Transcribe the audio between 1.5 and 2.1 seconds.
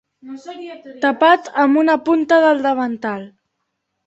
amb una